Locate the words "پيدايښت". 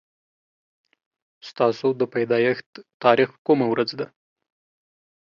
2.13-2.69